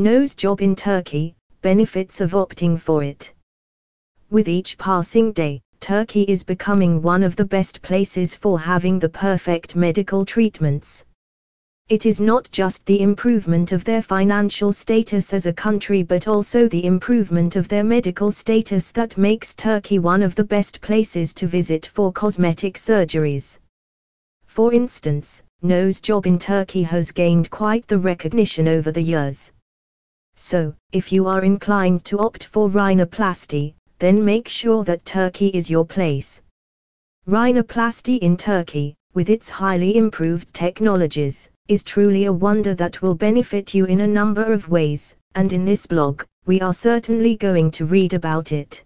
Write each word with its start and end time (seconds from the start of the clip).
Nose 0.00 0.32
job 0.32 0.60
in 0.60 0.76
Turkey, 0.76 1.34
benefits 1.60 2.20
of 2.20 2.30
opting 2.30 2.78
for 2.78 3.02
it. 3.02 3.34
With 4.30 4.46
each 4.46 4.78
passing 4.78 5.32
day, 5.32 5.60
Turkey 5.80 6.22
is 6.22 6.44
becoming 6.44 7.02
one 7.02 7.24
of 7.24 7.34
the 7.34 7.44
best 7.44 7.82
places 7.82 8.32
for 8.32 8.60
having 8.60 9.00
the 9.00 9.08
perfect 9.08 9.74
medical 9.74 10.24
treatments. 10.24 11.04
It 11.88 12.06
is 12.06 12.20
not 12.20 12.48
just 12.52 12.86
the 12.86 13.00
improvement 13.00 13.72
of 13.72 13.82
their 13.82 14.00
financial 14.00 14.72
status 14.72 15.32
as 15.32 15.46
a 15.46 15.52
country 15.52 16.04
but 16.04 16.28
also 16.28 16.68
the 16.68 16.84
improvement 16.84 17.56
of 17.56 17.66
their 17.66 17.82
medical 17.82 18.30
status 18.30 18.92
that 18.92 19.18
makes 19.18 19.52
Turkey 19.52 19.98
one 19.98 20.22
of 20.22 20.36
the 20.36 20.44
best 20.44 20.80
places 20.80 21.34
to 21.34 21.48
visit 21.48 21.86
for 21.86 22.12
cosmetic 22.12 22.74
surgeries. 22.74 23.58
For 24.46 24.72
instance, 24.72 25.42
nose 25.62 26.00
job 26.00 26.24
in 26.24 26.38
Turkey 26.38 26.84
has 26.84 27.10
gained 27.10 27.50
quite 27.50 27.88
the 27.88 27.98
recognition 27.98 28.68
over 28.68 28.92
the 28.92 29.02
years. 29.02 29.50
So, 30.40 30.72
if 30.92 31.10
you 31.10 31.26
are 31.26 31.42
inclined 31.42 32.04
to 32.04 32.20
opt 32.20 32.44
for 32.44 32.68
rhinoplasty, 32.68 33.74
then 33.98 34.24
make 34.24 34.46
sure 34.46 34.84
that 34.84 35.04
Turkey 35.04 35.48
is 35.48 35.68
your 35.68 35.84
place. 35.84 36.40
Rhinoplasty 37.26 38.20
in 38.20 38.36
Turkey, 38.36 38.94
with 39.14 39.30
its 39.30 39.48
highly 39.48 39.96
improved 39.96 40.54
technologies, 40.54 41.50
is 41.66 41.82
truly 41.82 42.26
a 42.26 42.32
wonder 42.32 42.72
that 42.74 43.02
will 43.02 43.16
benefit 43.16 43.74
you 43.74 43.86
in 43.86 44.02
a 44.02 44.06
number 44.06 44.44
of 44.44 44.68
ways, 44.68 45.16
and 45.34 45.52
in 45.52 45.64
this 45.64 45.86
blog, 45.86 46.22
we 46.46 46.60
are 46.60 46.72
certainly 46.72 47.34
going 47.34 47.72
to 47.72 47.84
read 47.84 48.14
about 48.14 48.52
it. 48.52 48.84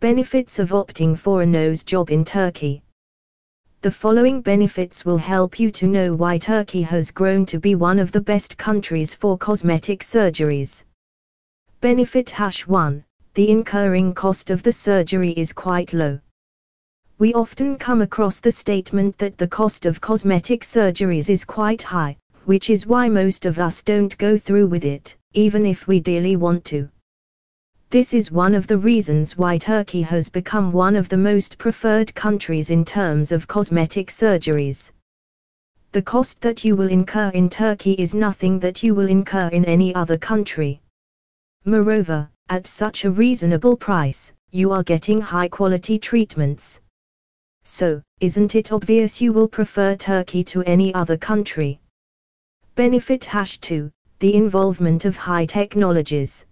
Benefits 0.00 0.58
of 0.58 0.70
opting 0.70 1.16
for 1.16 1.42
a 1.42 1.46
nose 1.46 1.84
job 1.84 2.10
in 2.10 2.24
Turkey. 2.24 2.82
The 3.80 3.90
following 3.90 4.40
benefits 4.40 5.04
will 5.04 5.18
help 5.18 5.60
you 5.60 5.70
to 5.72 5.86
know 5.86 6.14
why 6.14 6.38
Turkey 6.38 6.82
has 6.82 7.10
grown 7.10 7.46
to 7.46 7.58
be 7.58 7.74
one 7.74 7.98
of 7.98 8.12
the 8.12 8.20
best 8.20 8.56
countries 8.56 9.14
for 9.14 9.38
cosmetic 9.38 10.00
surgeries. 10.00 10.84
Benefit 11.80 12.30
hash 12.30 12.66
1 12.66 13.04
The 13.34 13.48
incurring 13.50 14.14
cost 14.14 14.50
of 14.50 14.62
the 14.62 14.72
surgery 14.72 15.30
is 15.30 15.52
quite 15.52 15.92
low 15.92 16.18
we 17.18 17.34
often 17.34 17.76
come 17.76 18.00
across 18.00 18.38
the 18.38 18.52
statement 18.52 19.18
that 19.18 19.36
the 19.38 19.48
cost 19.48 19.86
of 19.86 20.00
cosmetic 20.00 20.62
surgeries 20.62 21.28
is 21.28 21.44
quite 21.44 21.82
high, 21.82 22.16
which 22.44 22.70
is 22.70 22.86
why 22.86 23.08
most 23.08 23.44
of 23.44 23.58
us 23.58 23.82
don't 23.82 24.16
go 24.18 24.38
through 24.38 24.68
with 24.68 24.84
it, 24.84 25.16
even 25.32 25.66
if 25.66 25.88
we 25.88 25.98
dearly 25.98 26.36
want 26.36 26.64
to. 26.64 26.88
This 27.90 28.12
is 28.12 28.30
one 28.30 28.54
of 28.54 28.66
the 28.66 28.78
reasons 28.78 29.36
why 29.36 29.58
Turkey 29.58 30.02
has 30.02 30.28
become 30.28 30.72
one 30.72 30.96
of 30.96 31.08
the 31.08 31.16
most 31.16 31.58
preferred 31.58 32.14
countries 32.14 32.70
in 32.70 32.84
terms 32.84 33.32
of 33.32 33.46
cosmetic 33.46 34.08
surgeries. 34.08 34.92
The 35.92 36.02
cost 36.02 36.40
that 36.40 36.64
you 36.64 36.76
will 36.76 36.88
incur 36.88 37.30
in 37.30 37.48
Turkey 37.48 37.92
is 37.92 38.14
nothing 38.14 38.58
that 38.60 38.82
you 38.82 38.94
will 38.94 39.08
incur 39.08 39.48
in 39.48 39.64
any 39.64 39.94
other 39.94 40.18
country. 40.18 40.80
Moreover, 41.64 42.30
at 42.48 42.66
such 42.66 43.04
a 43.04 43.10
reasonable 43.10 43.76
price, 43.76 44.32
you 44.50 44.72
are 44.72 44.82
getting 44.82 45.20
high 45.20 45.48
quality 45.48 45.98
treatments, 45.98 46.80
so, 47.70 48.00
isn't 48.20 48.54
it 48.54 48.72
obvious 48.72 49.20
you 49.20 49.30
will 49.30 49.46
prefer 49.46 49.94
Turkey 49.94 50.42
to 50.44 50.62
any 50.62 50.94
other 50.94 51.18
country? 51.18 51.78
Benefit 52.76 53.26
Hash 53.26 53.58
2 53.58 53.92
The 54.20 54.34
involvement 54.34 55.04
of 55.04 55.18
high 55.18 55.44
technologies. 55.44 56.46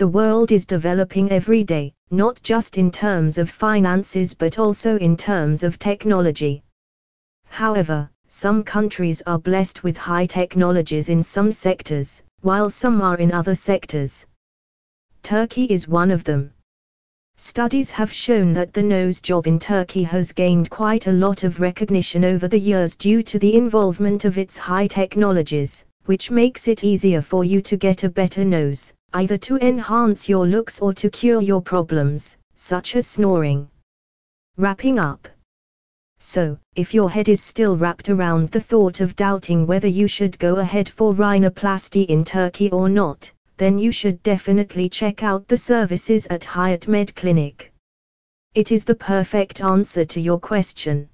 The 0.00 0.08
world 0.08 0.50
is 0.50 0.64
developing 0.64 1.30
every 1.30 1.62
day, 1.62 1.92
not 2.10 2.42
just 2.42 2.78
in 2.78 2.90
terms 2.90 3.36
of 3.36 3.50
finances 3.50 4.32
but 4.32 4.58
also 4.58 4.96
in 4.96 5.14
terms 5.14 5.62
of 5.62 5.78
technology. 5.78 6.62
However, 7.44 8.10
some 8.26 8.64
countries 8.64 9.20
are 9.26 9.38
blessed 9.38 9.84
with 9.84 9.98
high 9.98 10.24
technologies 10.24 11.10
in 11.10 11.22
some 11.22 11.52
sectors, 11.52 12.22
while 12.40 12.70
some 12.70 13.02
are 13.02 13.18
in 13.18 13.30
other 13.30 13.54
sectors. 13.54 14.24
Turkey 15.22 15.64
is 15.64 15.86
one 15.86 16.10
of 16.10 16.24
them. 16.24 16.50
Studies 17.36 17.90
have 17.90 18.10
shown 18.10 18.54
that 18.54 18.72
the 18.72 18.82
nose 18.82 19.20
job 19.20 19.46
in 19.46 19.58
Turkey 19.58 20.04
has 20.04 20.32
gained 20.32 20.70
quite 20.70 21.08
a 21.08 21.12
lot 21.12 21.44
of 21.44 21.60
recognition 21.60 22.24
over 22.24 22.48
the 22.48 22.58
years 22.58 22.96
due 22.96 23.22
to 23.24 23.38
the 23.38 23.54
involvement 23.54 24.24
of 24.24 24.38
its 24.38 24.56
high 24.56 24.86
technologies, 24.86 25.84
which 26.06 26.30
makes 26.30 26.68
it 26.68 26.84
easier 26.84 27.20
for 27.20 27.44
you 27.44 27.60
to 27.60 27.76
get 27.76 28.02
a 28.02 28.08
better 28.08 28.46
nose, 28.46 28.94
either 29.12 29.38
to 29.38 29.56
enhance 29.58 30.28
your 30.28 30.46
looks 30.46 30.80
or 30.80 30.92
to 30.94 31.10
cure 31.10 31.42
your 31.42 31.60
problems, 31.60 32.36
such 32.54 32.94
as 32.96 33.06
snoring. 33.06 33.68
Wrapping 34.56 34.98
up. 34.98 35.28
So, 36.18 36.58
if 36.76 36.92
your 36.92 37.10
head 37.10 37.28
is 37.28 37.42
still 37.42 37.76
wrapped 37.76 38.08
around 38.08 38.50
the 38.50 38.60
thought 38.60 39.00
of 39.00 39.16
doubting 39.16 39.66
whether 39.66 39.88
you 39.88 40.06
should 40.06 40.38
go 40.38 40.56
ahead 40.56 40.88
for 40.88 41.14
rhinoplasty 41.14 42.06
in 42.06 42.24
Turkey 42.24 42.70
or 42.70 42.88
not, 42.88 43.32
then 43.56 43.78
you 43.78 43.90
should 43.90 44.22
definitely 44.22 44.88
check 44.88 45.22
out 45.22 45.48
the 45.48 45.56
services 45.56 46.26
at 46.26 46.42
HayatMed 46.42 47.14
Clinic. 47.14 47.72
It 48.54 48.70
is 48.70 48.84
the 48.84 48.94
perfect 48.94 49.60
answer 49.60 50.04
to 50.04 50.20
your 50.20 50.38
question. 50.38 51.08